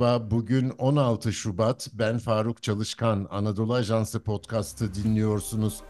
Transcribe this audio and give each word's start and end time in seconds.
Merhaba, 0.00 0.30
bugün 0.30 0.70
16 0.70 1.32
Şubat. 1.32 1.88
Ben 1.92 2.18
Faruk 2.18 2.62
Çalışkan, 2.62 3.26
Anadolu 3.30 3.74
Ajansı 3.74 4.20
podcast'ı 4.20 4.94
dinliyorsunuz. 4.94 5.80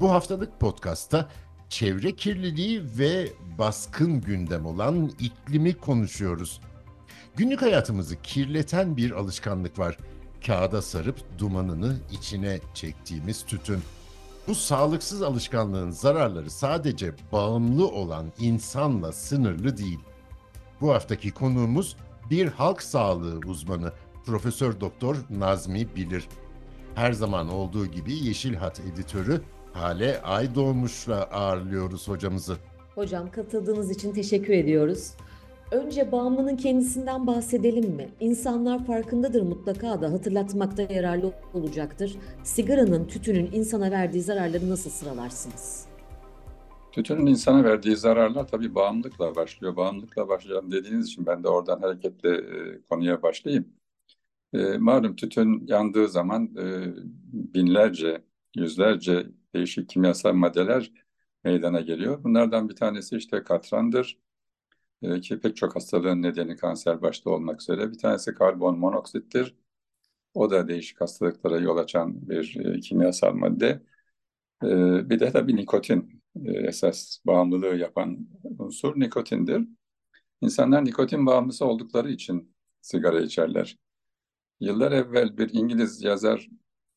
Bu 0.00 0.10
haftalık 0.10 0.60
podcast'ta 0.60 1.28
çevre 1.68 2.16
kirliliği 2.16 2.82
ve 2.98 3.28
baskın 3.58 4.20
gündem 4.20 4.66
olan 4.66 5.10
iklimi 5.20 5.74
konuşuyoruz. 5.74 6.60
Günlük 7.36 7.62
hayatımızı 7.62 8.22
kirleten 8.22 8.96
bir 8.96 9.10
alışkanlık 9.10 9.78
var. 9.78 9.98
Kağıda 10.46 10.82
sarıp 10.82 11.38
dumanını 11.38 11.96
içine 12.12 12.60
çektiğimiz 12.74 13.46
tütün. 13.46 13.82
Bu 14.48 14.54
sağlıksız 14.54 15.22
alışkanlığın 15.22 15.90
zararları 15.90 16.50
sadece 16.50 17.14
bağımlı 17.32 17.88
olan 17.88 18.32
insanla 18.38 19.12
sınırlı 19.12 19.76
değil. 19.76 20.00
Bu 20.80 20.92
haftaki 20.94 21.30
konuğumuz 21.30 21.96
bir 22.30 22.46
halk 22.46 22.82
sağlığı 22.82 23.40
uzmanı 23.46 23.92
Profesör 24.26 24.80
Doktor 24.80 25.16
Nazmi 25.30 25.86
Bilir. 25.96 26.28
Her 26.94 27.12
zaman 27.12 27.48
olduğu 27.48 27.86
gibi 27.86 28.12
Yeşil 28.12 28.54
Hat 28.54 28.80
editörü 28.80 29.40
Hale 29.72 30.22
Aydoğmuş'la 30.22 31.22
ağırlıyoruz 31.22 32.08
hocamızı. 32.08 32.56
Hocam 32.94 33.30
katıldığınız 33.30 33.90
için 33.90 34.12
teşekkür 34.12 34.52
ediyoruz. 34.52 35.10
Önce 35.70 36.12
bağımlının 36.12 36.56
kendisinden 36.56 37.26
bahsedelim 37.26 37.90
mi? 37.90 38.08
İnsanlar 38.20 38.86
farkındadır 38.86 39.42
mutlaka 39.42 40.02
da 40.02 40.12
hatırlatmakta 40.12 40.82
yararlı 40.82 41.32
olacaktır. 41.54 42.16
Sigaranın, 42.44 43.04
tütünün 43.04 43.50
insana 43.52 43.90
verdiği 43.90 44.22
zararları 44.22 44.70
nasıl 44.70 44.90
sıralarsınız? 44.90 45.89
Tütünün 46.92 47.26
insana 47.26 47.64
verdiği 47.64 47.96
zararlar 47.96 48.48
tabii 48.48 48.74
bağımlılıkla 48.74 49.36
başlıyor. 49.36 49.76
Bağımlılıkla 49.76 50.28
başlayan 50.28 50.72
dediğiniz 50.72 51.06
için 51.06 51.26
ben 51.26 51.44
de 51.44 51.48
oradan 51.48 51.80
hareketle 51.80 52.30
e, 52.30 52.82
konuya 52.90 53.22
başlayayım. 53.22 53.68
E, 54.52 54.78
malum 54.78 55.16
tütün 55.16 55.66
yandığı 55.66 56.08
zaman 56.08 56.56
e, 56.56 56.94
binlerce, 57.54 58.24
yüzlerce 58.56 59.26
değişik 59.54 59.88
kimyasal 59.88 60.34
maddeler 60.34 60.92
meydana 61.44 61.80
geliyor. 61.80 62.24
Bunlardan 62.24 62.68
bir 62.68 62.76
tanesi 62.76 63.16
işte 63.16 63.44
katrandır 63.44 64.18
e, 65.02 65.20
ki 65.20 65.40
pek 65.40 65.56
çok 65.56 65.76
hastalığın 65.76 66.22
nedeni 66.22 66.56
kanser 66.56 67.02
başta 67.02 67.30
olmak 67.30 67.62
üzere. 67.62 67.92
Bir 67.92 67.98
tanesi 67.98 68.34
karbon 68.34 68.78
monoksittir. 68.78 69.56
O 70.34 70.50
da 70.50 70.68
değişik 70.68 71.00
hastalıklara 71.00 71.58
yol 71.58 71.76
açan 71.78 72.28
bir 72.30 72.56
e, 72.66 72.80
kimyasal 72.80 73.34
madde. 73.34 73.82
E, 74.64 75.10
bir 75.10 75.20
de 75.20 75.32
tabii 75.32 75.56
nikotin 75.56 76.19
esas 76.44 77.18
bağımlılığı 77.26 77.76
yapan 77.76 78.28
unsur 78.58 79.00
nikotindir. 79.00 79.68
İnsanlar 80.42 80.84
nikotin 80.84 81.26
bağımlısı 81.26 81.66
oldukları 81.66 82.10
için 82.10 82.56
sigara 82.80 83.20
içerler. 83.20 83.78
Yıllar 84.60 84.92
evvel 84.92 85.38
bir 85.38 85.50
İngiliz 85.54 86.02
yazar 86.02 86.48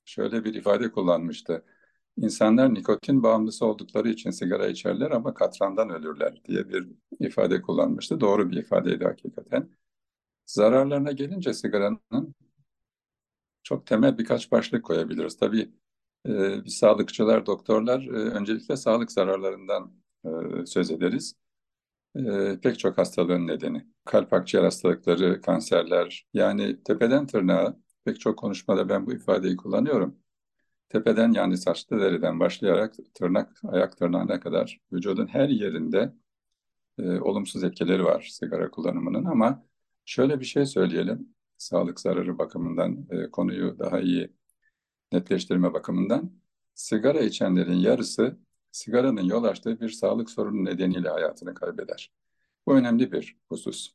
şöyle 0.06 0.44
bir 0.44 0.54
ifade 0.54 0.92
kullanmıştı. 0.92 1.66
İnsanlar 2.18 2.74
nikotin 2.74 3.24
bağımlısı 3.24 3.66
oldukları 3.66 4.10
için 4.10 4.32
sigara 4.32 4.68
içerler 4.68 5.12
ama 5.12 5.34
katrandan 5.34 5.90
ölürler 5.90 6.42
diye 6.46 6.70
bir 6.70 6.88
ifade 7.20 7.62
kullanmıştı. 7.62 8.22
Doğru 8.22 8.52
bir 8.52 8.58
ifadeydi 8.58 9.04
hakikaten. 9.04 9.70
Zararlarına 10.46 11.12
gelince 11.12 11.54
sigaranın 11.54 12.36
çok 13.64 13.88
temel 13.88 14.18
birkaç 14.18 14.52
başlık 14.52 14.86
koyabiliriz. 14.86 15.38
Tabii 15.38 15.72
e, 16.28 16.66
biz 16.66 16.78
sağlıkçılar, 16.78 17.46
doktorlar 17.46 18.02
e, 18.02 18.10
öncelikle 18.12 18.78
sağlık 18.78 19.12
zararlarından 19.12 19.94
e, 20.26 20.30
söz 20.66 20.92
ederiz. 20.92 21.36
E, 22.16 22.60
pek 22.64 22.80
çok 22.80 22.98
hastalığın 22.98 23.48
nedeni. 23.48 23.88
Kalp 24.06 24.34
akciğer 24.34 24.64
hastalıkları, 24.64 25.42
kanserler 25.42 26.28
yani 26.34 26.84
tepeden 26.84 27.28
tırnağa 27.28 27.78
pek 28.06 28.20
çok 28.20 28.40
konuşmada 28.40 28.90
ben 28.90 29.06
bu 29.06 29.14
ifadeyi 29.14 29.56
kullanıyorum. 29.58 30.20
Tepeden 30.90 31.32
yani 31.32 31.58
saçlı 31.58 32.00
deriden 32.00 32.40
başlayarak 32.40 32.96
tırnak, 33.14 33.62
ayak 33.64 33.98
tırnağına 33.98 34.40
kadar 34.40 34.82
vücudun 34.94 35.28
her 35.28 35.50
yerinde 35.50 36.14
e, 37.00 37.20
olumsuz 37.20 37.64
etkileri 37.64 38.04
var 38.06 38.30
sigara 38.32 38.72
kullanımının 38.72 39.26
ama 39.26 39.66
şöyle 40.06 40.40
bir 40.40 40.46
şey 40.46 40.66
söyleyelim. 40.66 41.36
Sağlık 41.58 42.00
zararı 42.00 42.38
bakımından 42.38 43.08
e, 43.10 43.32
konuyu 43.32 43.80
daha 43.80 44.00
iyi 44.00 44.34
netleştirme 45.14 45.74
bakımından 45.74 46.32
sigara 46.76 47.20
içenlerin 47.20 47.78
yarısı 47.78 48.38
sigaranın 48.72 49.24
yol 49.24 49.44
açtığı 49.44 49.80
bir 49.82 49.90
sağlık 49.90 50.30
sorunu 50.30 50.66
nedeniyle 50.66 51.10
hayatını 51.10 51.54
kaybeder. 51.54 52.12
Bu 52.68 52.76
önemli 52.76 53.12
bir 53.12 53.38
husus. 53.50 53.92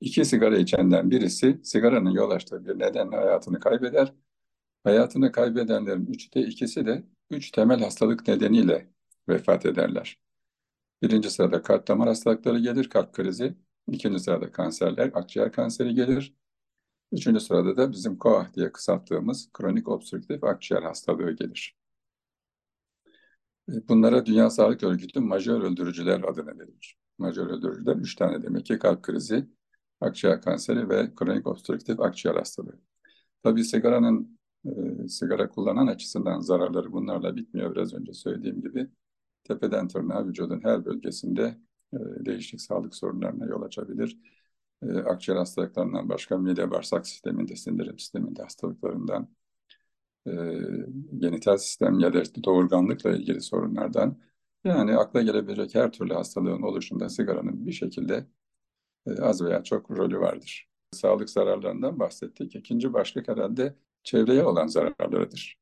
İki 0.00 0.24
sigara 0.24 0.58
içenden 0.58 1.10
birisi 1.10 1.60
sigaranın 1.62 2.10
yol 2.10 2.30
açtığı 2.30 2.66
bir 2.66 2.78
nedenle 2.78 3.16
hayatını 3.16 3.60
kaybeder. 3.60 4.14
Hayatını 4.84 5.32
kaybedenlerin 5.32 6.06
üçte 6.06 6.40
ikisi 6.42 6.86
de 6.86 7.04
üç 7.30 7.50
temel 7.50 7.80
hastalık 7.80 8.28
nedeniyle 8.28 8.90
vefat 9.28 9.66
ederler. 9.66 10.20
Birinci 11.02 11.30
sırada 11.30 11.62
kalp 11.62 11.88
damar 11.88 12.08
hastalıkları 12.08 12.58
gelir, 12.58 12.88
kalp 12.90 13.12
krizi. 13.12 13.54
İkinci 13.92 14.20
sırada 14.20 14.52
kanserler, 14.52 15.10
akciğer 15.14 15.52
kanseri 15.52 15.94
gelir. 15.94 16.34
Üçüncü 17.12 17.40
sırada 17.40 17.76
da 17.76 17.92
bizim 17.92 18.18
KOAH 18.18 18.54
diye 18.54 18.72
kısalttığımız 18.72 19.50
kronik 19.52 19.88
obstrüktif 19.88 20.44
akciğer 20.44 20.82
hastalığı 20.82 21.32
gelir. 21.32 21.76
E, 23.68 23.88
bunlara 23.88 24.26
Dünya 24.26 24.50
Sağlık 24.50 24.82
Örgütü 24.82 25.20
majör 25.20 25.60
öldürücüler 25.60 26.22
adını 26.28 26.58
verilir. 26.58 26.98
Majör 27.18 27.46
öldürücüler 27.46 27.96
üç 27.96 28.14
tane 28.14 28.42
demek 28.42 28.66
ki 28.66 28.78
kalp 28.78 29.02
krizi, 29.02 29.46
akciğer 30.00 30.42
kanseri 30.42 30.88
ve 30.88 31.14
kronik 31.14 31.46
obstrüktif 31.46 32.00
akciğer 32.00 32.34
hastalığı. 32.34 32.80
Tabii 33.42 33.64
sigaranın 33.64 34.38
e, 34.66 35.08
sigara 35.08 35.48
kullanan 35.48 35.86
açısından 35.86 36.40
zararları 36.40 36.92
bunlarla 36.92 37.36
bitmiyor 37.36 37.74
biraz 37.74 37.94
önce 37.94 38.12
söylediğim 38.12 38.62
gibi. 38.62 38.88
Tepeden 39.44 39.88
tırnağa 39.88 40.26
vücudun 40.26 40.60
her 40.64 40.84
bölgesinde 40.84 41.58
e, 41.92 41.98
değişik 42.26 42.60
sağlık 42.60 42.94
sorunlarına 42.94 43.46
yol 43.46 43.62
açabilir 43.62 44.18
e, 44.82 44.98
akciğer 44.98 45.36
hastalıklarından 45.38 46.08
başka 46.08 46.38
mide 46.38 46.70
bağırsak 46.70 47.06
sisteminde, 47.06 47.56
sindirim 47.56 47.98
sisteminde 47.98 48.42
hastalıklarından, 48.42 49.28
e, 50.26 50.32
genital 51.18 51.56
sistem 51.56 51.98
ya 51.98 52.14
da 52.14 52.22
doğurganlıkla 52.44 53.10
ilgili 53.10 53.40
sorunlardan 53.40 54.18
yani 54.64 54.96
akla 54.96 55.22
gelebilecek 55.22 55.74
her 55.74 55.92
türlü 55.92 56.14
hastalığın 56.14 56.62
oluşunda 56.62 57.08
sigaranın 57.08 57.66
bir 57.66 57.72
şekilde 57.72 58.26
e, 59.06 59.12
az 59.22 59.42
veya 59.44 59.64
çok 59.64 59.90
rolü 59.90 60.20
vardır. 60.20 60.68
Sağlık 60.92 61.30
zararlarından 61.30 61.98
bahsettik. 61.98 62.56
İkinci 62.56 62.92
başlık 62.92 63.28
herhalde 63.28 63.74
çevreye 64.02 64.44
olan 64.44 64.66
zararlarıdır. 64.66 65.58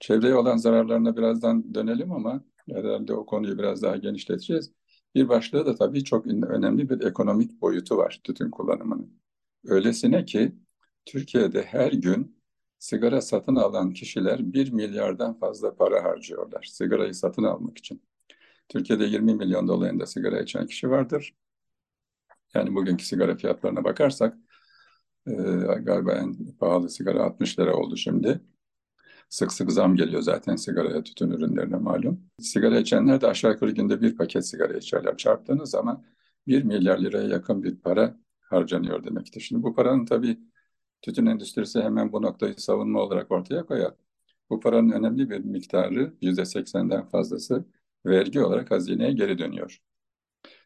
Çevreye 0.00 0.34
olan 0.34 0.56
zararlarına 0.56 1.16
birazdan 1.16 1.74
dönelim 1.74 2.12
ama 2.12 2.44
herhalde 2.70 3.14
o 3.14 3.26
konuyu 3.26 3.58
biraz 3.58 3.82
daha 3.82 3.96
genişleteceğiz. 3.96 4.72
Bir 5.16 5.28
başlığı 5.28 5.66
da 5.66 5.74
tabii 5.74 6.04
çok 6.04 6.26
önemli 6.26 6.90
bir 6.90 7.06
ekonomik 7.06 7.60
boyutu 7.60 7.96
var 7.96 8.20
tütün 8.24 8.50
kullanımının. 8.50 9.20
Öylesine 9.66 10.24
ki 10.24 10.52
Türkiye'de 11.06 11.62
her 11.62 11.92
gün 11.92 12.42
sigara 12.78 13.20
satın 13.20 13.56
alan 13.56 13.92
kişiler 13.92 14.52
1 14.52 14.72
milyardan 14.72 15.38
fazla 15.38 15.76
para 15.76 16.04
harcıyorlar 16.04 16.64
sigarayı 16.72 17.14
satın 17.14 17.42
almak 17.42 17.78
için. 17.78 18.02
Türkiye'de 18.68 19.04
20 19.04 19.34
milyon 19.34 19.68
dolayında 19.68 20.06
sigara 20.06 20.40
içen 20.40 20.66
kişi 20.66 20.90
vardır. 20.90 21.34
Yani 22.54 22.74
bugünkü 22.74 23.04
sigara 23.04 23.36
fiyatlarına 23.36 23.84
bakarsak 23.84 24.38
e, 25.26 25.32
galiba 25.80 26.12
en 26.12 26.56
pahalı 26.60 26.90
sigara 26.90 27.24
60 27.24 27.58
lira 27.58 27.76
oldu 27.76 27.96
şimdi. 27.96 28.40
Sık 29.28 29.52
sık 29.52 29.72
zam 29.72 29.96
geliyor 29.96 30.22
zaten 30.22 30.56
sigaraya, 30.56 31.02
tütün 31.02 31.30
ürünlerine 31.30 31.76
malum. 31.76 32.20
Sigara 32.40 32.78
içenler 32.80 33.20
de 33.20 33.26
aşağı 33.26 33.52
yukarı 33.52 33.70
günde 33.70 34.00
bir 34.00 34.16
paket 34.16 34.46
sigara 34.46 34.76
içerler. 34.78 35.16
Çarptığınız 35.16 35.70
zaman 35.70 36.04
1 36.46 36.62
milyar 36.62 36.98
liraya 36.98 37.28
yakın 37.28 37.62
bir 37.62 37.76
para 37.76 38.16
harcanıyor 38.40 39.04
demektir. 39.04 39.40
Şimdi 39.40 39.62
bu 39.62 39.74
paranın 39.74 40.04
tabii 40.04 40.38
tütün 41.02 41.26
endüstrisi 41.26 41.82
hemen 41.82 42.12
bu 42.12 42.22
noktayı 42.22 42.54
savunma 42.56 43.00
olarak 43.00 43.32
ortaya 43.32 43.66
koyar. 43.66 43.94
Bu 44.50 44.60
paranın 44.60 44.90
önemli 44.90 45.30
bir 45.30 45.38
miktarı 45.38 46.14
%80'den 46.22 47.06
fazlası 47.08 47.64
vergi 48.06 48.40
olarak 48.40 48.70
hazineye 48.70 49.12
geri 49.12 49.38
dönüyor. 49.38 49.80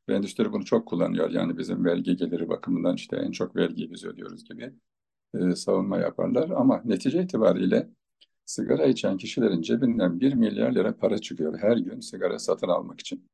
Ve 0.09 0.15
endüstri 0.15 0.53
bunu 0.53 0.65
çok 0.65 0.89
kullanıyor. 0.89 1.31
Yani 1.31 1.59
bizim 1.59 1.85
vergi 1.85 2.17
geliri 2.17 2.49
bakımından 2.49 2.95
işte 2.95 3.17
en 3.17 3.31
çok 3.31 3.57
vergiyi 3.57 3.91
biz 3.91 4.05
ödüyoruz 4.05 4.45
gibi 4.45 4.73
e, 5.35 5.57
savunma 5.57 5.99
yaparlar. 5.99 6.51
Ama 6.51 6.83
netice 6.85 7.23
itibariyle 7.23 7.91
sigara 8.51 8.87
içen 8.87 9.17
kişilerin 9.17 9.63
cebinden 9.63 10.21
1 10.21 10.35
milyar 10.35 10.73
lira 10.73 10.97
para 10.97 11.19
çıkıyor 11.19 11.59
her 11.59 11.77
gün 11.77 12.01
sigara 12.01 12.39
satın 12.39 12.69
almak 12.69 13.01
için. 13.01 13.29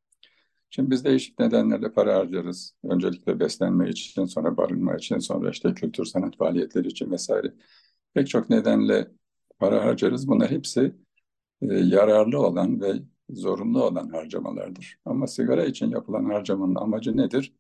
Şimdi 0.71 0.91
biz 0.91 1.05
değişik 1.05 1.39
nedenlerle 1.39 1.93
para 1.93 2.17
harcarız. 2.17 2.75
Öncelikle 2.85 3.41
beslenme 3.41 3.91
için, 3.91 4.25
sonra 4.25 4.57
barınma 4.57 4.97
için, 4.97 5.19
sonra 5.19 5.51
işte 5.51 5.75
kültür 5.75 6.05
sanat 6.05 6.37
faaliyetleri 6.37 6.89
için 6.89 7.11
vesaire. 7.11 7.55
Pek 8.15 8.29
çok 8.29 8.51
nedenle 8.51 9.11
para 9.59 9.85
harcarız. 9.85 10.29
Bunlar 10.29 10.51
hepsi 10.51 10.95
e, 11.63 11.75
yararlı 11.75 12.47
olan 12.47 12.81
ve 12.81 12.93
zorunlu 13.31 13.85
olan 13.85 14.09
harcamalardır. 14.09 14.99
Ama 15.05 15.27
sigara 15.27 15.65
için 15.65 15.91
yapılan 15.91 16.25
harcamanın 16.25 16.75
amacı 16.75 17.17
nedir? 17.17 17.55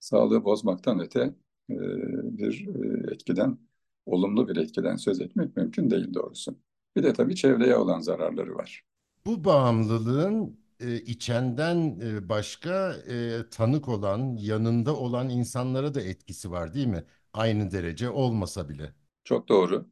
Sağlığı 0.00 0.44
bozmaktan 0.44 1.00
öte 1.00 1.20
e, 1.70 1.76
bir 2.38 2.68
e, 2.68 3.12
etkiden, 3.14 3.58
olumlu 4.06 4.48
bir 4.48 4.56
etkiden 4.56 4.96
söz 4.96 5.20
etmek 5.20 5.56
mümkün 5.56 5.90
değil 5.90 6.14
doğrusu. 6.14 6.67
Bir 6.96 7.02
de 7.02 7.12
tabii 7.12 7.36
çevreye 7.36 7.76
olan 7.76 8.00
zararları 8.00 8.54
var. 8.54 8.84
Bu 9.26 9.44
bağımlılığın 9.44 10.60
e, 10.80 10.96
içenden 10.96 12.00
e, 12.00 12.28
başka 12.28 12.92
e, 12.94 13.40
tanık 13.50 13.88
olan, 13.88 14.36
yanında 14.36 14.96
olan 14.96 15.28
insanlara 15.28 15.94
da 15.94 16.00
etkisi 16.00 16.50
var 16.50 16.74
değil 16.74 16.86
mi? 16.86 17.04
Aynı 17.32 17.70
derece 17.70 18.10
olmasa 18.10 18.68
bile. 18.68 18.94
Çok 19.24 19.48
doğru. 19.48 19.86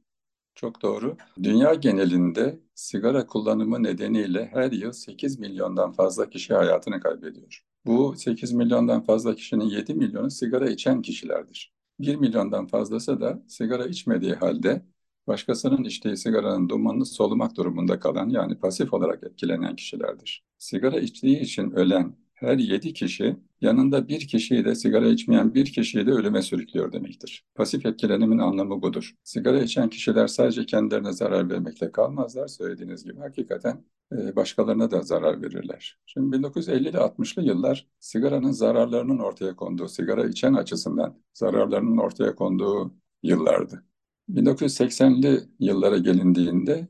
Çok 0.54 0.82
doğru. 0.82 1.16
Dünya 1.43 1.75
genelinde 1.75 2.60
sigara 2.75 3.26
kullanımı 3.26 3.82
nedeniyle 3.82 4.46
her 4.52 4.72
yıl 4.72 4.93
8 4.93 5.38
milyondan 5.38 5.93
fazla 5.93 6.31
kişi 6.31 6.54
hayatını 6.54 7.00
kaybediyor. 7.00 7.64
Bu 7.87 8.14
8 8.16 8.52
milyondan 8.52 9.04
fazla 9.04 9.34
kişinin 9.34 9.64
7 9.64 9.94
milyonu 9.94 10.31
sigara 10.31 10.70
içen 10.70 11.02
kişilerdir. 11.02 11.75
1 12.00 12.16
milyondan 12.16 12.66
fazlası 12.66 13.20
da 13.20 13.43
sigara 13.48 13.87
içmediği 13.87 14.34
halde 14.34 14.87
başkasının 15.26 15.84
içtiği 15.84 16.17
sigaranın 16.17 16.69
dumanını 16.69 17.06
solumak 17.06 17.56
durumunda 17.56 18.00
kalan 18.00 18.28
yani 18.28 18.58
pasif 18.58 18.94
olarak 18.94 19.25
etkilenen 19.25 19.76
kişilerdir. 19.76 20.44
Sigara 20.58 21.00
içtiği 21.00 21.40
için 21.40 21.70
ölen 21.70 22.17
her 22.34 22.58
yedi 22.58 22.93
kişi 22.93 23.37
yanında 23.61 24.08
bir 24.08 24.28
kişiyi 24.28 24.64
de 24.64 24.75
sigara 24.75 25.08
içmeyen 25.08 25.55
bir 25.55 25.67
kişiyi 25.67 26.06
de 26.06 26.11
ölüme 26.11 26.43
sürüklüyor 26.43 26.93
demektir. 26.93 27.44
Pasif 27.55 27.87
etkilenimin 27.87 28.38
anlamı 28.38 28.82
budur. 28.82 29.14
Sigara 29.25 29.62
içen 29.62 29.88
kişiler 29.88 30.26
sadece 30.26 30.67
kendilerine 30.67 31.12
zarar 31.12 31.50
vermekle 31.50 31.93
kalmazlar. 31.93 32.49
Söylediğiniz 32.49 33.05
gibi 33.05 33.20
hakikaten 33.20 33.84
e, 34.12 34.37
başkalarına 34.37 34.90
da 34.90 35.02
zarar 35.02 35.43
verirler. 35.43 35.99
Şimdi 36.06 36.37
1950'li 36.37 36.99
60'lı 36.99 37.43
yıllar 37.43 37.87
sigaranın 37.99 38.50
zararlarının 38.50 39.19
ortaya 39.19 39.56
konduğu, 39.56 39.88
sigara 39.88 40.25
içen 40.26 40.55
açısından 40.55 41.19
zararlarının 41.34 41.99
ortaya 41.99 42.34
konduğu 42.34 42.94
yıllardı. 43.22 43.84
1980'li 44.28 45.49
yıllara 45.61 45.99
gelindiğinde 45.99 46.88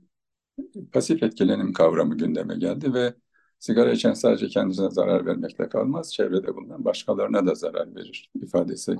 pasif 0.92 1.22
etkilenim 1.22 1.72
kavramı 1.72 2.18
gündeme 2.18 2.56
geldi 2.56 2.94
ve 2.94 3.14
sigara 3.58 3.92
içen 3.92 4.12
sadece 4.12 4.48
kendisine 4.48 4.90
zarar 4.90 5.26
vermekle 5.26 5.68
kalmaz, 5.68 6.14
çevrede 6.14 6.56
bulunan 6.56 6.84
başkalarına 6.84 7.46
da 7.46 7.54
zarar 7.54 7.94
verir 7.94 8.30
ifadesi 8.42 8.96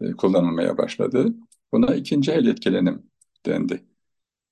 e, 0.00 0.12
kullanılmaya 0.12 0.78
başladı. 0.78 1.34
Buna 1.72 1.94
ikinci 1.94 2.32
el 2.32 2.46
etkilenim 2.46 3.02
dendi. 3.46 3.84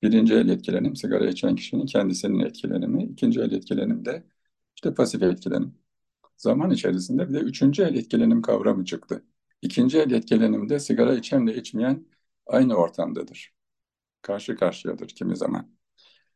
Birinci 0.02 0.34
el 0.34 0.48
etkilenim 0.48 0.96
sigara 0.96 1.26
içen 1.28 1.56
kişinin 1.56 1.86
kendisinin 1.86 2.38
etkilenimi, 2.38 3.04
ikinci 3.04 3.40
el 3.40 3.52
etkilenim 3.52 4.04
de 4.04 4.24
işte 4.76 4.94
pasif 4.94 5.22
etkilenim. 5.22 5.74
Zaman 6.36 6.70
içerisinde 6.70 7.28
bir 7.28 7.34
de 7.34 7.38
üçüncü 7.38 7.82
el 7.82 7.94
etkilenim 7.94 8.42
kavramı 8.42 8.84
çıktı. 8.84 9.24
İkinci 9.62 9.98
el 9.98 10.10
etkilenimde 10.10 10.80
sigara 10.80 11.14
içenle 11.14 11.56
içmeyen 11.56 12.06
aynı 12.46 12.74
ortamdadır. 12.74 13.52
Karşı 14.22 14.56
karşıyadır 14.56 15.08
kimi 15.08 15.36
zaman. 15.36 15.70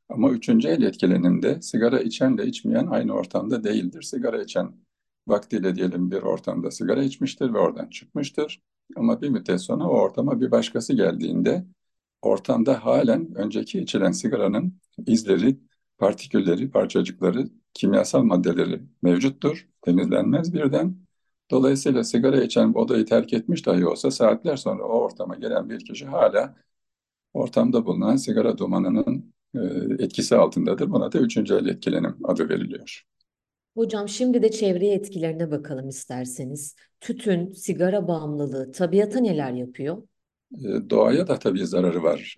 Ama 0.09 0.31
üçüncü 0.31 0.69
el 0.69 0.83
etkilenimde 0.83 1.63
sigara 1.63 2.01
içen 2.01 2.39
de 2.39 2.47
içmeyen 2.47 2.87
aynı 2.87 3.13
ortamda 3.13 3.65
değildir. 3.65 4.03
Sigara 4.03 4.43
içen 4.43 4.77
vaktiyle 5.27 5.75
diyelim 5.75 6.11
bir 6.11 6.23
ortamda 6.23 6.71
sigara 6.71 7.03
içmiştir 7.03 7.55
ve 7.55 7.59
oradan 7.59 7.89
çıkmıştır. 7.89 8.63
Ama 8.97 9.23
bir 9.23 9.29
müddet 9.29 9.61
sonra 9.61 9.85
o 9.85 10.01
ortama 10.01 10.41
bir 10.41 10.51
başkası 10.51 10.93
geldiğinde 10.93 11.67
ortamda 12.23 12.85
halen 12.85 13.35
önceki 13.35 13.81
içilen 13.81 14.13
sigaranın 14.13 14.81
izleri, 15.07 15.59
partikülleri, 15.99 16.71
parçacıkları, 16.71 17.49
kimyasal 17.75 18.23
maddeleri 18.23 18.83
mevcuttur. 19.03 19.69
Temizlenmez 19.83 20.55
birden. 20.55 21.06
Dolayısıyla 21.51 22.05
sigara 22.05 22.43
içen 22.43 22.73
odayı 22.75 23.07
terk 23.07 23.33
etmiş 23.33 23.67
dahi 23.67 23.87
olsa 23.87 24.11
saatler 24.11 24.57
sonra 24.57 24.85
o 24.85 25.01
ortama 25.01 25.35
gelen 25.35 25.71
bir 25.71 25.85
kişi 25.85 26.07
hala 26.07 26.55
ortamda 27.35 27.87
bulunan 27.87 28.17
sigara 28.17 28.59
dumanının 28.59 29.35
e, 29.55 29.59
etkisi 30.05 30.37
altındadır. 30.37 30.91
Buna 30.91 31.13
da 31.13 31.19
üçüncü 31.19 31.55
el 31.55 31.67
etkilenim 31.67 32.17
adı 32.25 32.49
veriliyor. 32.49 33.03
Hocam 33.75 34.09
şimdi 34.09 34.43
de 34.43 34.51
çevreye 34.51 34.95
etkilerine 34.95 35.51
bakalım 35.51 35.89
isterseniz. 35.89 36.77
Tütün, 37.01 37.53
sigara 37.53 38.09
bağımlılığı 38.09 38.73
tabiata 38.73 39.21
neler 39.21 39.53
yapıyor? 39.53 40.03
E, 40.59 40.91
doğaya 40.91 41.29
da 41.29 41.39
tabii 41.39 41.67
zararı 41.67 42.03
var 42.03 42.37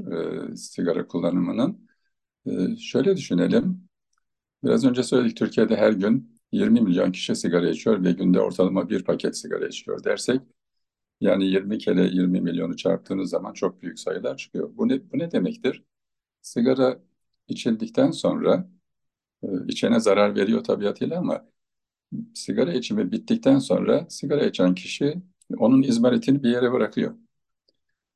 e, 0.52 0.56
sigara 0.56 1.06
kullanımının. 1.06 1.88
Şöyle 2.80 3.16
düşünelim. 3.16 3.88
Biraz 4.64 4.84
önce 4.84 5.02
söyledik 5.02 5.36
Türkiye'de 5.36 5.76
her 5.76 5.92
gün 5.92 6.37
20 6.52 6.80
milyon 6.80 7.12
kişi 7.12 7.36
sigara 7.36 7.70
içiyor 7.70 8.04
ve 8.04 8.12
günde 8.12 8.40
ortalama 8.40 8.88
bir 8.90 9.04
paket 9.04 9.36
sigara 9.36 9.68
içiyor 9.68 10.04
dersek 10.04 10.40
yani 11.20 11.46
20 11.46 11.78
kere 11.78 12.02
20 12.04 12.40
milyonu 12.40 12.76
çarptığınız 12.76 13.30
zaman 13.30 13.52
çok 13.52 13.82
büyük 13.82 13.98
sayılar 14.00 14.36
çıkıyor. 14.36 14.70
Bu 14.76 14.88
ne, 14.88 15.12
bu 15.12 15.18
ne 15.18 15.30
demektir? 15.32 15.84
Sigara 16.42 17.00
içildikten 17.48 18.10
sonra 18.10 18.70
e, 19.42 19.48
içene 19.68 20.00
zarar 20.00 20.36
veriyor 20.36 20.64
tabiatıyla 20.64 21.18
ama 21.18 21.48
sigara 22.34 22.72
içimi 22.72 23.12
bittikten 23.12 23.58
sonra 23.58 24.06
sigara 24.10 24.46
içen 24.46 24.74
kişi 24.74 25.22
onun 25.58 25.82
izmaritini 25.82 26.42
bir 26.42 26.50
yere 26.50 26.72
bırakıyor. 26.72 27.14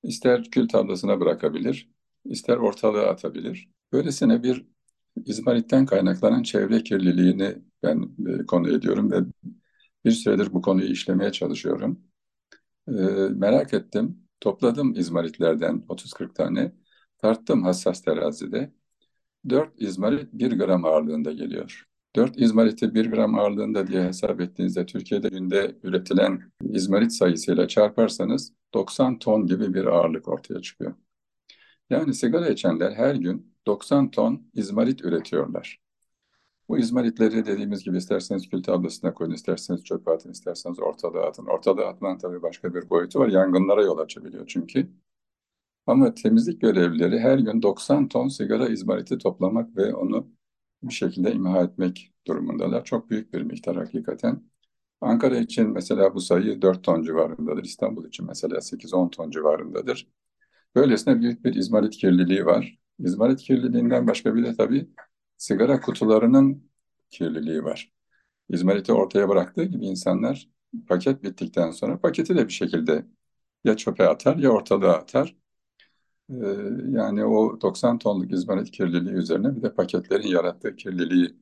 İster 0.03 0.45
kül 0.51 0.69
tablasına 0.69 1.21
bırakabilir, 1.21 1.91
ister 2.25 2.57
ortalığa 2.57 3.07
atabilir. 3.11 3.69
Böylesine 3.93 4.43
bir 4.43 4.67
izmaritten 5.27 5.87
kaynaklanan 5.87 6.43
çevre 6.43 6.83
kirliliğini 6.83 7.59
ben 7.83 8.11
e, 8.29 8.47
konu 8.47 8.71
ediyorum 8.77 9.11
ve 9.13 9.17
bir 10.05 10.11
süredir 10.11 10.53
bu 10.53 10.63
konuyu 10.63 10.89
işlemeye 10.93 11.33
çalışıyorum. 11.33 12.01
E, 12.89 12.93
merak 13.31 13.75
ettim, 13.75 14.19
topladım 14.41 14.95
izmaritlerden 14.95 15.85
30-40 15.89 16.35
tane, 16.35 16.73
tarttım 17.19 17.63
hassas 17.63 18.03
terazide. 18.03 18.73
4 19.49 19.83
izmarit 19.83 20.33
1 20.33 20.53
gram 20.59 20.85
ağırlığında 20.85 21.33
geliyor. 21.33 21.87
4 22.17 22.41
izmariti 22.41 22.95
1 22.95 23.07
gram 23.11 23.35
ağırlığında 23.39 23.87
diye 23.87 24.05
hesap 24.05 24.41
ettiğinizde 24.41 24.87
Türkiye'de 24.87 25.29
günde 25.29 25.77
üretilen 25.83 26.53
izmarit 26.63 27.13
sayısıyla 27.13 27.69
çarparsanız 27.69 28.53
90 28.75 29.19
ton 29.19 29.47
gibi 29.47 29.75
bir 29.75 29.87
ağırlık 29.87 30.29
ortaya 30.29 30.61
çıkıyor. 30.63 30.95
Yani 31.91 32.15
sigara 32.15 32.49
içenler 32.49 32.93
her 32.93 33.15
gün 33.15 33.55
90 33.67 34.11
ton 34.11 34.51
izmarit 34.55 35.05
üretiyorlar. 35.05 35.82
Bu 36.69 36.79
izmaritleri 36.79 37.47
dediğimiz 37.47 37.85
gibi 37.85 37.97
isterseniz 37.97 38.49
kül 38.49 38.63
tablasına 38.63 39.15
koyun, 39.15 39.33
isterseniz 39.33 39.85
çöpe 39.85 40.11
atın, 40.11 40.31
isterseniz 40.31 40.81
ortalığa 40.81 41.27
atın. 41.27 41.47
Ortalığa 41.47 41.89
atılan 41.89 42.19
tabii 42.19 42.43
başka 42.43 42.75
bir 42.75 42.91
boyutu 42.91 43.19
var. 43.21 43.29
Yangınlara 43.29 43.83
yol 43.83 43.99
açabiliyor 43.99 44.47
çünkü. 44.47 44.89
Ama 45.87 46.15
temizlik 46.15 46.61
görevlileri 46.61 47.19
her 47.21 47.39
gün 47.39 47.63
90 47.63 48.09
ton 48.09 48.29
sigara 48.29 48.69
izmariti 48.69 49.19
toplamak 49.19 49.77
ve 49.77 49.95
onu 49.95 50.29
bir 50.83 50.95
şekilde 50.95 51.33
imha 51.33 51.63
etmek 51.63 52.13
durumundalar. 52.27 52.85
Çok 52.85 53.11
büyük 53.11 53.33
bir 53.33 53.43
miktar 53.43 53.77
hakikaten. 53.77 54.43
Ankara 55.01 55.37
için 55.39 55.71
mesela 55.71 56.15
bu 56.15 56.21
sayı 56.21 56.63
4 56.63 56.85
ton 56.85 57.03
civarındadır. 57.03 57.65
İstanbul 57.65 58.07
için 58.09 58.27
mesela 58.27 58.61
8-10 58.61 59.11
ton 59.11 59.31
civarındadır. 59.31 60.09
Böylesine 60.77 61.21
büyük 61.21 61.45
bir 61.45 61.55
izmarit 61.55 61.97
kirliliği 61.97 62.47
var. 62.47 62.79
İzmarit 62.99 63.41
kirliliğinden 63.41 64.07
başka 64.07 64.35
bir 64.35 64.45
de 64.45 64.57
tabii 64.57 64.89
sigara 65.39 65.81
kutularının 65.81 66.71
kirliliği 67.11 67.65
var. 67.65 67.93
İzmariti 68.51 68.93
ortaya 68.93 69.31
bıraktığı 69.31 69.65
gibi 69.65 69.87
insanlar 69.87 70.51
paket 70.89 71.23
bittikten 71.25 71.71
sonra 71.71 72.01
paketi 72.01 72.37
de 72.37 72.49
bir 72.49 72.53
şekilde 72.53 73.07
ya 73.65 73.77
çöpe 73.77 74.09
atar 74.09 74.37
ya 74.37 74.51
ortalığa 74.51 74.95
atar. 74.95 75.37
Ee, 76.31 76.35
yani 76.91 77.25
o 77.25 77.61
90 77.61 77.99
tonluk 77.99 78.33
izmarit 78.33 78.71
kirliliği 78.71 79.15
üzerine 79.15 79.57
bir 79.57 79.63
de 79.63 79.75
paketlerin 79.75 80.29
yarattığı 80.29 80.77
kirliliği 80.77 81.37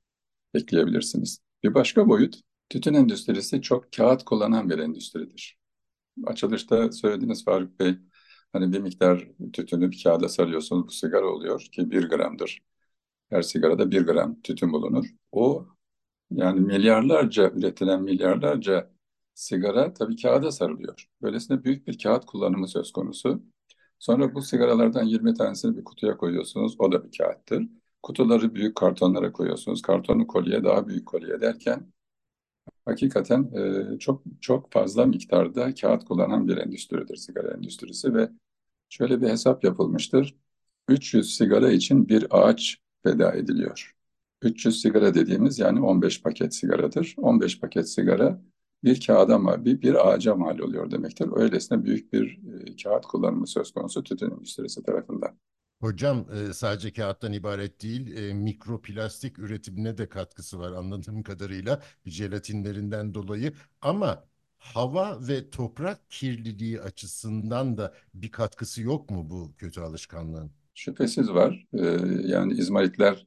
ekleyebilirsiniz. 0.55 1.39
Bir 1.65 1.75
başka 1.75 2.09
boyut, 2.09 2.41
tütün 2.71 2.95
endüstrisi 2.95 3.63
çok 3.63 3.93
kağıt 3.93 4.25
kullanan 4.25 4.71
bir 4.71 4.79
endüstridir. 4.79 5.59
Açılışta 6.27 6.93
söylediğiniz 6.93 7.45
Faruk 7.45 7.81
Bey, 7.81 7.99
hani 8.53 8.73
bir 8.73 8.81
miktar 8.81 9.29
tütünü 9.53 9.91
bir 9.91 10.03
kağıda 10.05 10.29
sarıyorsunuz, 10.29 10.87
bu 10.87 10.91
sigara 10.93 11.27
oluyor 11.27 11.61
ki 11.73 11.91
bir 11.91 12.09
gramdır. 12.11 12.63
Her 13.31 13.43
sigarada 13.43 13.91
bir 13.91 14.03
gram 14.07 14.41
tütün 14.43 14.73
bulunur. 14.73 15.07
O 15.33 15.69
yani 16.31 16.61
milyarlarca 16.61 17.51
üretilen 17.51 18.03
milyarlarca 18.03 18.91
sigara 19.35 19.95
tabii 19.95 20.17
kağıda 20.17 20.53
sarılıyor. 20.53 21.09
Böylesine 21.23 21.65
büyük 21.65 21.87
bir 21.87 21.99
kağıt 21.99 22.27
kullanımı 22.27 22.69
söz 22.69 22.93
konusu. 22.93 23.43
Sonra 23.99 24.35
bu 24.35 24.43
sigaralardan 24.43 25.05
20 25.05 25.35
tanesini 25.35 25.77
bir 25.77 25.85
kutuya 25.85 26.17
koyuyorsunuz. 26.17 26.77
O 26.79 26.93
da 26.93 27.05
bir 27.05 27.19
kağıttır. 27.19 27.69
Kutuları 28.03 28.55
büyük 28.55 28.77
kartonlara 28.77 29.33
koyuyorsunuz. 29.33 29.83
Kartonu 29.83 30.27
kolye 30.27 30.65
daha 30.65 30.89
büyük 30.89 31.07
kolye 31.07 31.41
derken 31.41 31.93
hakikaten 32.85 33.51
e, 33.95 33.99
çok 33.99 34.23
çok 34.41 34.73
fazla 34.73 35.07
miktarda 35.07 35.75
kağıt 35.75 36.05
kullanan 36.05 36.49
bir 36.49 36.57
endüstridir 36.57 37.17
sigara 37.17 37.55
endüstrisi 37.55 38.15
ve 38.15 38.31
şöyle 38.89 39.21
bir 39.23 39.29
hesap 39.29 39.65
yapılmıştır. 39.65 40.37
300 40.89 41.37
sigara 41.37 41.73
için 41.73 42.09
bir 42.09 42.27
ağaç 42.31 42.79
feda 43.03 43.33
ediliyor. 43.33 43.95
300 44.43 44.81
sigara 44.83 45.15
dediğimiz 45.15 45.59
yani 45.59 45.81
15 45.81 46.23
paket 46.23 46.55
sigaradır. 46.55 47.15
15 47.19 47.61
paket 47.61 47.89
sigara 47.89 48.41
bir 48.85 49.07
kağıda 49.07 49.65
bir, 49.65 49.83
bir 49.83 50.09
ağaca 50.09 50.35
mal 50.35 50.59
oluyor 50.59 50.91
demektir. 50.91 51.29
Öylesine 51.37 51.85
büyük 51.85 52.13
bir 52.13 52.41
e, 52.69 52.77
kağıt 52.77 53.07
kullanımı 53.07 53.47
söz 53.47 53.73
konusu 53.73 54.03
tütün 54.03 54.31
endüstrisi 54.31 54.83
tarafından. 54.83 55.39
Hocam 55.81 56.27
e, 56.33 56.53
sadece 56.53 56.93
kağıttan 56.93 57.33
ibaret 57.33 57.83
değil, 57.83 58.17
e, 58.17 58.35
mikroplastik 58.35 59.39
üretimine 59.39 59.99
de 59.99 60.09
katkısı 60.09 60.59
var 60.59 60.73
anladığım 60.73 61.23
kadarıyla 61.23 61.83
jelatinlerinden 62.05 63.15
dolayı. 63.15 63.53
Ama 63.81 64.25
hava 64.59 65.29
ve 65.29 65.51
toprak 65.51 66.11
kirliliği 66.11 66.81
açısından 66.81 67.77
da 67.79 67.95
bir 68.15 68.31
katkısı 68.31 68.83
yok 68.83 69.11
mu 69.11 69.31
bu 69.31 69.53
kötü 69.59 69.81
alışkanlığın? 69.81 70.60
Şüphesiz 70.81 71.31
var. 71.33 71.67
E, 71.75 71.87
yani 72.29 72.53
izmaritler, 72.53 73.27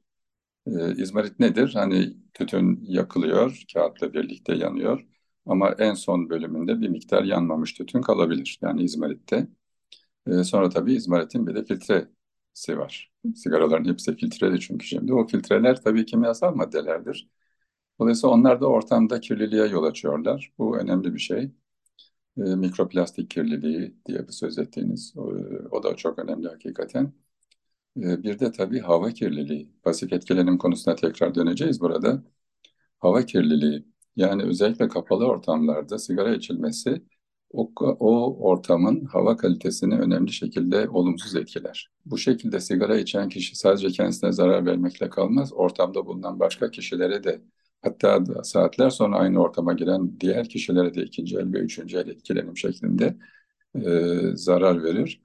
e, 0.66 0.92
izmarit 1.02 1.40
nedir? 1.40 1.72
Hani 1.74 2.14
tütün 2.34 2.84
yakılıyor, 2.88 3.62
kağıtla 3.74 4.14
birlikte 4.14 4.54
yanıyor. 4.56 5.06
Ama 5.46 5.70
en 5.78 5.94
son 5.94 6.30
bölümünde 6.30 6.80
bir 6.80 6.88
miktar 6.88 7.24
yanmamış 7.24 7.74
tütün 7.74 8.02
kalabilir. 8.02 8.60
Yani 8.62 8.82
izmaritte. 8.84 9.48
E, 10.28 10.44
sonra 10.44 10.68
tabii 10.70 10.94
izmaritin 10.94 11.46
bir 11.46 11.54
de 11.54 11.64
filtresi 11.64 12.78
var. 12.78 13.12
Sigaraların 13.36 13.90
hepsi 13.92 14.16
filtreli 14.16 14.60
çünkü 14.60 14.86
şimdi. 14.86 15.14
O 15.14 15.26
filtreler 15.26 15.82
tabii 15.82 16.06
kimyasal 16.06 16.54
maddelerdir. 16.54 17.30
Dolayısıyla 18.00 18.34
onlar 18.34 18.60
da 18.60 18.66
ortamda 18.66 19.20
kirliliğe 19.20 19.66
yol 19.66 19.84
açıyorlar. 19.84 20.52
Bu 20.58 20.78
önemli 20.78 21.14
bir 21.14 21.20
şey. 21.20 21.50
E, 22.38 22.42
mikroplastik 22.42 23.30
kirliliği 23.30 23.96
diye 24.06 24.26
söz 24.30 24.58
ettiğiniz, 24.58 25.14
o, 25.16 25.22
o 25.70 25.82
da 25.82 25.96
çok 25.96 26.18
önemli 26.18 26.48
hakikaten. 26.48 27.12
E, 27.96 28.22
bir 28.22 28.38
de 28.38 28.52
tabii 28.52 28.80
hava 28.80 29.10
kirliliği. 29.10 29.70
Pasif 29.82 30.12
etkilenim 30.12 30.58
konusuna 30.58 30.94
tekrar 30.94 31.34
döneceğiz 31.34 31.80
burada. 31.80 32.22
Hava 33.00 33.26
kirliliği. 33.26 33.86
Yani 34.16 34.42
özellikle 34.44 34.88
kapalı 34.88 35.26
ortamlarda 35.26 35.98
sigara 35.98 36.34
içilmesi 36.34 37.02
o, 37.50 37.72
o 38.00 38.38
ortamın 38.50 39.04
hava 39.06 39.36
kalitesini 39.38 39.94
önemli 40.00 40.32
şekilde 40.32 40.88
olumsuz 40.88 41.36
etkiler. 41.36 41.90
Bu 42.06 42.18
şekilde 42.18 42.60
sigara 42.60 42.98
içen 42.98 43.28
kişi 43.28 43.56
sadece 43.56 43.88
kendisine 43.88 44.32
zarar 44.32 44.66
vermekle 44.66 45.10
kalmaz, 45.10 45.52
ortamda 45.54 46.06
bulunan 46.06 46.40
başka 46.40 46.70
kişilere 46.70 47.24
de 47.24 47.42
hatta 47.82 48.24
saatler 48.44 48.90
sonra 48.90 49.16
aynı 49.18 49.42
ortama 49.42 49.72
giren 49.72 50.20
diğer 50.20 50.48
kişilere 50.48 50.94
de 50.94 51.02
ikinci 51.04 51.36
el 51.36 51.52
ve 51.52 51.58
üçüncü 51.58 51.98
el 51.98 52.08
etkilenim 52.08 52.56
şeklinde 52.58 53.16
e, 53.74 54.36
zarar 54.36 54.82
verir. 54.84 55.22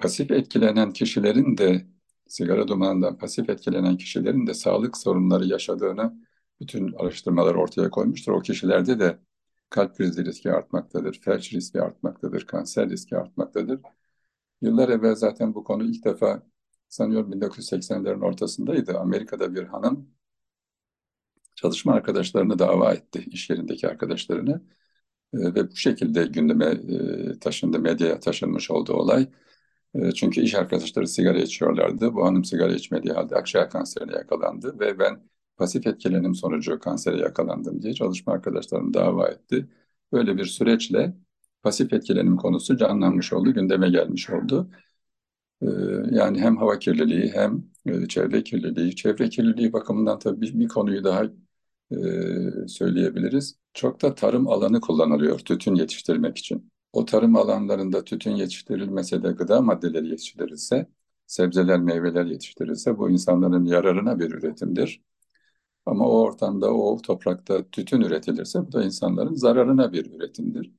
Pasif 0.00 0.30
etkilenen 0.30 0.92
kişilerin 0.92 1.58
de 1.58 1.86
sigara 2.26 2.68
dumanından 2.68 3.18
pasif 3.18 3.50
etkilenen 3.50 3.96
kişilerin 3.96 4.46
de 4.46 4.54
sağlık 4.54 4.96
sorunları 4.96 5.46
yaşadığını 5.46 6.14
bütün 6.60 6.92
araştırmalar 6.92 7.54
ortaya 7.54 7.90
koymuştur. 7.90 8.32
O 8.32 8.40
kişilerde 8.40 9.00
de 9.00 9.18
kalp 9.70 9.96
krizi 9.96 10.24
riski 10.24 10.52
artmaktadır, 10.52 11.20
felç 11.20 11.52
riski 11.52 11.82
artmaktadır, 11.82 12.46
kanser 12.46 12.90
riski 12.90 13.16
artmaktadır. 13.16 13.80
Yıllar 14.62 14.88
evvel 14.88 15.14
zaten 15.14 15.54
bu 15.54 15.64
konu 15.64 15.84
ilk 15.84 16.04
defa 16.04 16.42
sanıyorum 16.88 17.32
1980'lerin 17.32 18.24
ortasındaydı. 18.24 18.98
Amerika'da 18.98 19.54
bir 19.54 19.64
hanım 19.64 20.10
çalışma 21.56 21.92
arkadaşlarını 21.92 22.58
dava 22.58 22.92
etti, 22.94 23.24
iş 23.26 23.50
yerindeki 23.50 23.88
arkadaşlarını. 23.88 24.62
E, 25.34 25.38
ve 25.38 25.70
bu 25.70 25.76
şekilde 25.76 26.24
gündeme 26.26 26.66
e, 26.66 27.38
taşındı, 27.38 27.78
medyaya 27.78 28.20
taşınmış 28.20 28.70
oldu 28.70 28.92
olay. 28.92 29.28
E, 29.94 30.12
çünkü 30.12 30.40
iş 30.40 30.54
arkadaşları 30.54 31.08
sigara 31.08 31.38
içiyorlardı. 31.38 32.14
Bu 32.14 32.24
hanım 32.26 32.44
sigara 32.44 32.72
içmediği 32.72 33.12
halde 33.14 33.36
akciğer 33.36 33.70
kanserine 33.70 34.12
yakalandı 34.12 34.78
ve 34.80 34.98
ben 34.98 35.22
pasif 35.56 35.86
etkilenim 35.86 36.34
sonucu 36.34 36.78
kansere 36.78 37.18
yakalandım 37.20 37.82
diye 37.82 37.94
çalışma 37.94 38.32
arkadaşlarım 38.32 38.94
dava 38.94 39.28
etti. 39.28 39.68
Böyle 40.12 40.36
bir 40.36 40.44
süreçle 40.44 41.14
pasif 41.62 41.92
etkilenim 41.92 42.36
konusu 42.36 42.76
canlanmış 42.76 43.32
oldu, 43.32 43.54
gündeme 43.54 43.90
gelmiş 43.90 44.30
oldu. 44.30 44.70
Ee, 45.62 45.66
yani 46.10 46.40
hem 46.40 46.56
hava 46.56 46.78
kirliliği 46.78 47.32
hem 47.32 47.64
e, 47.86 48.08
çevre 48.08 48.42
kirliliği. 48.44 48.96
Çevre 48.96 49.28
kirliliği 49.28 49.72
bakımından 49.72 50.18
tabii 50.18 50.40
bir, 50.40 50.60
bir 50.60 50.68
konuyu 50.68 51.04
daha 51.04 51.24
e, 51.92 52.68
söyleyebiliriz. 52.68 53.58
Çok 53.74 54.02
da 54.02 54.14
tarım 54.14 54.48
alanı 54.48 54.80
kullanılıyor 54.80 55.38
tütün 55.38 55.74
yetiştirmek 55.74 56.38
için. 56.38 56.70
O 56.92 57.04
tarım 57.04 57.36
alanlarında 57.36 58.04
tütün 58.04 58.30
yetiştirilmese 58.36 59.22
de 59.22 59.28
gıda 59.32 59.60
maddeleri 59.62 60.08
yetiştirilse, 60.08 60.86
sebzeler, 61.26 61.80
meyveler 61.80 62.24
yetiştirilse 62.26 62.98
bu 62.98 63.10
insanların 63.10 63.64
yararına 63.64 64.18
bir 64.18 64.30
üretimdir. 64.30 65.02
Ama 65.86 66.08
o 66.08 66.20
ortamda, 66.22 66.74
o 66.74 67.02
toprakta 67.02 67.70
tütün 67.70 68.00
üretilirse 68.00 68.66
bu 68.68 68.72
da 68.72 68.84
insanların 68.84 69.34
zararına 69.34 69.92
bir 69.92 70.12
üretimdir. 70.12 70.72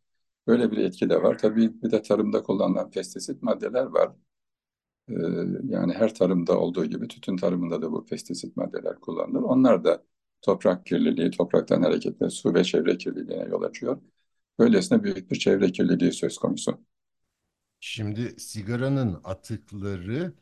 Böyle 0.48 0.72
bir 0.72 0.78
etki 0.78 1.10
de 1.10 1.24
var. 1.24 1.38
Tabii 1.38 1.84
bir 1.84 1.92
de 1.92 2.01
tarımda 2.01 2.44
kullanılan 2.44 2.92
pestisit 2.92 3.44
maddeler 3.44 3.86
var. 3.86 4.12
Ee, 5.10 5.13
yani 5.70 5.94
her 5.94 6.13
tarımda 6.16 6.60
olduğu 6.60 6.86
gibi 6.86 7.08
tütün 7.08 7.38
tarımında 7.38 7.82
da 7.82 7.92
bu 7.92 8.06
pestisit 8.06 8.58
maddeler 8.58 9.00
kullanılır. 9.00 9.42
Onlar 9.44 9.84
da 9.84 10.04
toprak 10.42 10.86
kirliliği, 10.86 11.32
topraktan 11.32 11.82
hareketle 11.82 12.30
su 12.30 12.54
ve 12.54 12.63
çevre 12.63 12.98
kirliliğine 12.98 13.44
yol 13.46 13.62
açıyor. 13.63 13.98
Böylesine 14.60 15.04
büyük 15.04 15.32
bir 15.32 15.39
çevre 15.39 15.72
kirliliği 15.72 16.12
söz 16.13 16.38
konusu. 16.38 16.82
Şimdi 17.80 18.39
sigaranın 18.39 19.22
atıkları 19.24 20.34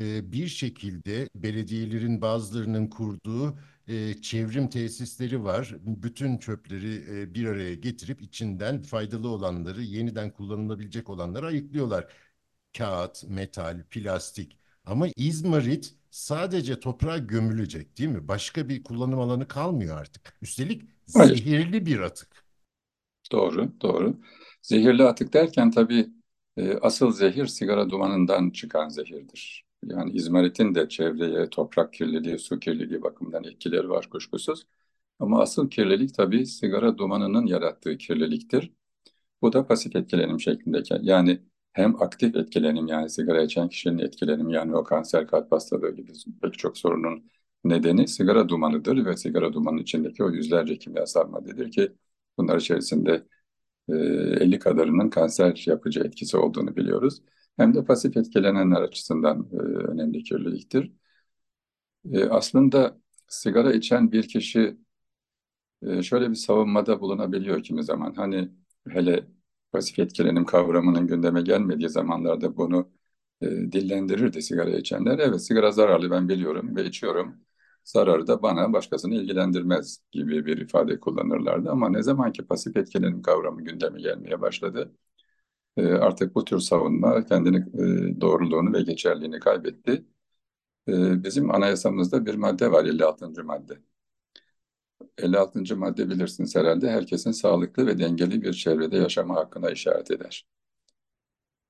e, 0.00 0.32
bir 0.32 0.46
şekilde 0.48 1.28
belediyelerin 1.34 2.20
bazılarının 2.20 2.86
kurduğu 2.86 3.58
e, 3.88 4.14
çevrim 4.22 4.70
tesisleri 4.70 5.44
var. 5.44 5.74
Bütün 5.80 6.38
çöpleri 6.38 7.20
e, 7.20 7.34
bir 7.34 7.46
araya 7.46 7.74
getirip 7.74 8.22
içinden 8.22 8.82
faydalı 8.82 9.28
olanları, 9.28 9.82
yeniden 9.82 10.30
kullanılabilecek 10.30 11.10
olanları 11.10 11.46
ayıklıyorlar. 11.46 12.12
Kağıt, 12.78 13.24
metal, 13.28 13.84
plastik. 13.90 14.58
Ama 14.84 15.08
izmarit 15.16 15.94
sadece 16.10 16.80
toprağa 16.80 17.18
gömülecek 17.18 17.98
değil 17.98 18.10
mi? 18.10 18.28
Başka 18.28 18.68
bir 18.68 18.82
kullanım 18.82 19.20
alanı 19.20 19.48
kalmıyor 19.48 20.00
artık. 20.00 20.38
Üstelik 20.42 20.82
Hayır. 21.14 21.36
zehirli 21.36 21.86
bir 21.86 22.00
atık. 22.00 22.45
Doğru, 23.32 23.72
doğru. 23.82 24.16
Zehirli 24.62 25.02
atık 25.04 25.32
derken 25.32 25.70
tabii 25.70 26.08
e, 26.56 26.72
asıl 26.78 27.12
zehir 27.12 27.46
sigara 27.46 27.90
dumanından 27.90 28.50
çıkan 28.50 28.88
zehirdir. 28.88 29.66
Yani 29.84 30.10
izmaritin 30.12 30.74
de 30.74 30.88
çevreye, 30.88 31.50
toprak 31.50 31.92
kirliliği, 31.92 32.38
su 32.38 32.58
kirliliği 32.60 33.02
bakımından 33.02 33.44
etkileri 33.44 33.88
var 33.90 34.10
kuşkusuz. 34.10 34.66
Ama 35.18 35.42
asıl 35.42 35.70
kirlilik 35.70 36.14
tabii 36.14 36.46
sigara 36.46 36.98
dumanının 36.98 37.46
yarattığı 37.46 37.98
kirliliktir. 37.98 38.72
Bu 39.42 39.52
da 39.52 39.66
pasif 39.66 39.96
etkilenim 39.96 40.40
şeklindeki. 40.40 40.94
Yani 41.02 41.42
hem 41.72 42.02
aktif 42.02 42.36
etkilenim 42.36 42.86
yani 42.88 43.10
sigara 43.10 43.42
içen 43.42 43.68
kişinin 43.68 43.98
etkilenim 43.98 44.50
yani 44.50 44.76
o 44.76 44.84
kanser 44.84 45.26
kalp 45.26 45.52
hastalığı 45.52 45.90
gibi 45.96 46.12
pek 46.42 46.58
çok 46.58 46.78
sorunun 46.78 47.30
nedeni 47.64 48.08
sigara 48.08 48.48
dumanıdır 48.48 49.04
ve 49.06 49.16
sigara 49.16 49.52
dumanının 49.52 49.82
içindeki 49.82 50.24
o 50.24 50.30
yüzlerce 50.30 50.78
kimyasal 50.78 51.28
maddedir 51.28 51.70
ki 51.70 51.92
bunlar 52.38 52.56
içerisinde 52.58 53.26
50 53.88 54.54
e, 54.54 54.58
kadarının 54.58 55.10
kanser 55.10 55.64
yapıcı 55.66 56.00
etkisi 56.00 56.36
olduğunu 56.36 56.76
biliyoruz. 56.76 57.22
Hem 57.56 57.74
de 57.74 57.84
pasif 57.84 58.16
etkilenenler 58.16 58.82
açısından 58.82 59.48
e, 59.52 59.56
önemli 59.58 60.22
kirliliktir. 60.24 60.92
E, 62.12 62.24
aslında 62.24 62.98
sigara 63.28 63.72
içen 63.72 64.12
bir 64.12 64.28
kişi 64.28 64.76
şöyle 66.02 66.30
bir 66.30 66.34
savunmada 66.34 67.00
bulunabiliyor 67.00 67.62
kimi 67.62 67.84
zaman. 67.84 68.14
Hani 68.14 68.48
hele 68.88 69.26
pasif 69.72 69.98
etkilenim 69.98 70.44
kavramının 70.44 71.06
gündeme 71.06 71.42
gelmediği 71.42 71.88
zamanlarda 71.88 72.56
bunu 72.56 72.90
dillendirirdi 73.42 74.42
sigara 74.42 74.70
içenler. 74.70 75.18
Evet 75.18 75.42
sigara 75.46 75.72
zararlı 75.72 76.10
ben 76.10 76.28
biliyorum 76.28 76.76
ve 76.76 76.84
içiyorum 76.84 77.45
zararı 77.86 78.26
da 78.26 78.42
bana 78.42 78.72
başkasını 78.72 79.14
ilgilendirmez 79.14 80.00
gibi 80.12 80.46
bir 80.46 80.58
ifade 80.58 81.00
kullanırlardı. 81.00 81.70
Ama 81.70 81.88
ne 81.90 82.02
zaman 82.02 82.32
ki 82.32 82.46
pasif 82.46 82.76
etkilenim 82.76 83.22
kavramı 83.22 83.62
gündeme 83.62 84.00
gelmeye 84.02 84.40
başladı, 84.40 84.92
e, 85.76 85.86
artık 85.86 86.34
bu 86.34 86.44
tür 86.44 86.60
savunma 86.60 87.26
kendini 87.26 87.56
e, 88.16 88.20
doğruluğunu 88.20 88.72
ve 88.72 88.82
geçerliğini 88.82 89.40
kaybetti. 89.40 90.06
E, 90.88 91.24
bizim 91.24 91.50
anayasamızda 91.54 92.26
bir 92.26 92.34
madde 92.34 92.72
var, 92.72 92.84
56. 92.84 93.44
madde. 93.44 93.78
56. 95.18 95.76
madde 95.76 96.10
bilirsiniz 96.10 96.56
herhalde 96.56 96.90
herkesin 96.90 97.32
sağlıklı 97.32 97.86
ve 97.86 97.98
dengeli 97.98 98.42
bir 98.42 98.52
çevrede 98.54 98.96
yaşama 98.96 99.36
hakkına 99.36 99.70
işaret 99.70 100.10
eder. 100.10 100.46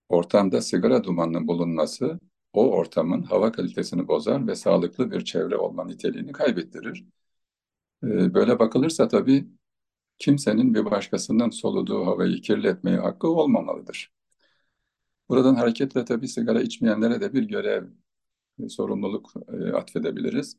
Ortamda 0.08 0.60
sigara 0.60 1.04
dumanının 1.04 1.48
bulunması 1.48 2.20
o 2.56 2.70
ortamın 2.70 3.22
hava 3.22 3.52
kalitesini 3.52 4.08
bozar 4.08 4.46
ve 4.46 4.54
sağlıklı 4.54 5.10
bir 5.10 5.24
çevre 5.24 5.56
olma 5.56 5.84
niteliğini 5.84 6.32
kaybettirir. 6.32 7.04
Ee, 8.04 8.34
böyle 8.34 8.58
bakılırsa 8.58 9.08
tabii 9.08 9.48
kimsenin 10.18 10.74
bir 10.74 10.84
başkasının 10.84 11.50
soluduğu 11.50 12.06
havayı 12.06 12.40
kirletmeye 12.42 12.98
hakkı 12.98 13.28
olmamalıdır. 13.28 14.12
Buradan 15.28 15.54
hareketle 15.54 16.04
tabii 16.04 16.28
sigara 16.28 16.60
içmeyenlere 16.62 17.20
de 17.20 17.32
bir 17.32 17.42
görev, 17.42 17.84
sorumluluk 18.68 19.32
e, 19.48 19.72
atfedebiliriz. 19.72 20.56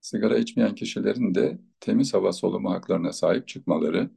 sigara 0.00 0.38
içmeyen 0.38 0.74
kişilerin 0.74 1.34
de 1.34 1.60
temiz 1.80 2.14
hava 2.14 2.32
solumu 2.32 2.70
haklarına 2.72 3.12
sahip 3.12 3.48
çıkmaları 3.48 4.10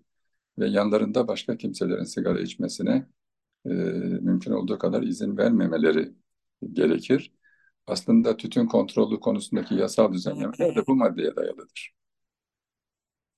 ve 0.59 0.67
yanlarında 0.69 1.27
başka 1.27 1.57
kimselerin 1.57 2.03
sigara 2.03 2.41
içmesine 2.41 3.07
e, 3.65 3.69
mümkün 4.21 4.51
olduğu 4.51 4.79
kadar 4.79 5.03
izin 5.03 5.37
vermemeleri 5.37 6.13
gerekir. 6.73 7.33
Aslında 7.87 8.37
tütün 8.37 8.67
kontrolü 8.67 9.19
konusundaki 9.19 9.75
yasal 9.75 10.13
düzenlemeler 10.13 10.75
de 10.75 10.87
bu 10.87 10.95
maddeye 10.95 11.35
dayalıdır. 11.35 11.93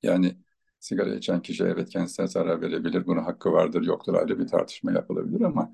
Yani 0.04 0.38
sigara 0.80 1.16
içen 1.16 1.42
kişi 1.42 1.64
evet 1.64 1.90
kendisine 1.90 2.28
zarar 2.28 2.62
verebilir, 2.62 3.06
buna 3.08 3.26
hakkı 3.26 3.52
vardır, 3.52 3.82
yoktur 3.82 4.14
ayrı 4.14 4.40
bir 4.40 4.48
tartışma 4.48 4.92
yapılabilir 4.92 5.42
ama 5.42 5.74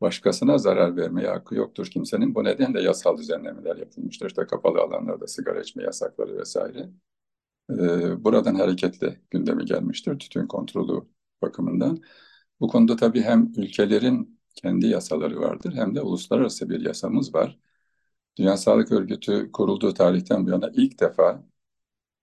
başkasına 0.00 0.58
zarar 0.58 0.96
vermeye 0.96 1.28
hakkı 1.28 1.54
yoktur 1.54 1.86
kimsenin. 1.86 2.34
Bu 2.34 2.44
nedenle 2.44 2.82
yasal 2.82 3.18
düzenlemeler 3.18 3.76
yapılmıştır. 3.76 4.26
İşte 4.26 4.46
kapalı 4.46 4.80
alanlarda 4.80 5.26
sigara 5.26 5.60
içme 5.60 5.82
yasakları 5.82 6.38
vesaire. 6.38 6.90
Ee, 7.70 8.24
buradan 8.24 8.54
hareketle 8.54 9.20
gündeme 9.30 9.64
gelmiştir 9.64 10.18
tütün 10.18 10.46
kontrolü 10.46 11.08
bakımından. 11.42 12.02
Bu 12.60 12.68
konuda 12.68 12.96
tabii 12.96 13.22
hem 13.22 13.52
ülkelerin 13.56 14.40
kendi 14.54 14.86
yasaları 14.86 15.40
vardır 15.40 15.72
hem 15.74 15.94
de 15.94 16.00
uluslararası 16.00 16.70
bir 16.70 16.80
yasamız 16.80 17.34
var. 17.34 17.58
Dünya 18.38 18.56
Sağlık 18.56 18.92
Örgütü 18.92 19.52
kurulduğu 19.52 19.94
tarihten 19.94 20.46
bu 20.46 20.50
yana 20.50 20.70
ilk 20.74 21.00
defa 21.00 21.44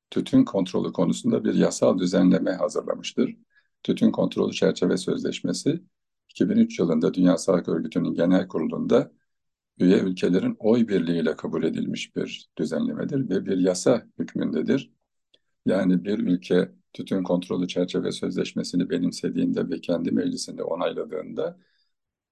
tütün 0.10 0.46
kontrolü 0.46 0.94
konusunda 0.94 1.44
bir 1.44 1.54
yasal 1.54 2.00
düzenleme 2.00 2.52
hazırlamıştır. 2.52 3.38
Tütün 3.84 4.12
Kontrolü 4.12 4.54
Çerçeve 4.54 4.98
Sözleşmesi 4.98 5.84
2003 6.30 6.80
yılında 6.80 7.14
Dünya 7.14 7.38
Sağlık 7.38 7.70
Örgütü'nün 7.70 8.14
genel 8.14 8.48
kurulunda 8.48 9.12
üye 9.80 10.00
ülkelerin 10.00 10.56
oy 10.60 10.88
birliğiyle 10.88 11.36
kabul 11.36 11.64
edilmiş 11.64 12.16
bir 12.16 12.50
düzenlemedir 12.58 13.30
ve 13.30 13.46
bir 13.46 13.58
yasa 13.58 14.08
hükmündedir. 14.20 14.92
Yani 15.66 16.06
bir 16.06 16.20
ülke 16.20 16.72
tütün 16.94 17.24
kontrolü 17.24 17.68
çerçeve 17.68 18.12
sözleşmesini 18.12 18.90
benimsediğinde 18.90 19.70
ve 19.70 19.82
kendi 19.82 20.12
meclisinde 20.12 20.64
onayladığında 20.64 21.60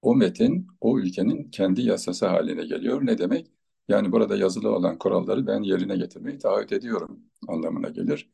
o 0.02 0.14
metin 0.14 0.66
o 0.80 0.98
ülkenin 0.98 1.50
kendi 1.50 1.82
yasası 1.82 2.26
haline 2.26 2.64
geliyor. 2.64 3.06
Ne 3.06 3.18
demek? 3.18 3.46
Yani 3.88 4.12
burada 4.12 4.36
yazılı 4.36 4.76
olan 4.76 4.98
kuralları 4.98 5.46
ben 5.46 5.62
yerine 5.62 5.96
getirmeyi 5.96 6.38
taahhüt 6.38 6.72
ediyorum 6.72 7.20
anlamına 7.48 7.88
gelir. 7.88 8.30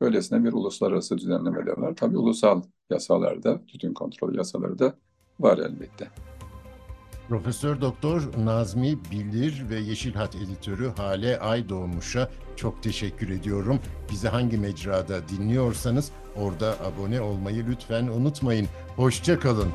Böylesine 0.00 0.44
bir 0.44 0.52
uluslararası 0.52 1.18
düzenleme 1.18 1.66
de 1.66 1.70
var. 1.70 1.96
Tabii 1.96 2.18
ulusal 2.18 2.62
yasalarda, 2.90 3.66
tütün 3.66 3.94
kontrolü 3.94 4.36
yasaları 4.36 4.78
da 4.78 4.94
var 5.40 5.58
elbette. 5.58 6.08
Profesör 7.28 7.80
Doktor 7.80 8.22
Nazmi 8.44 8.98
Bilir 9.10 9.64
ve 9.70 9.80
Yeşil 9.80 10.14
Hat 10.14 10.36
editörü 10.36 10.88
Hale 10.96 11.38
Aydoğmuş'a 11.38 12.30
çok 12.56 12.82
teşekkür 12.82 13.28
ediyorum. 13.28 13.78
Bizi 14.10 14.28
hangi 14.28 14.58
mecrada 14.58 15.28
dinliyorsanız 15.28 16.12
orada 16.36 16.74
abone 16.84 17.20
olmayı 17.20 17.66
lütfen 17.68 18.06
unutmayın. 18.06 18.66
Hoşça 18.96 19.38
kalın. 19.38 19.68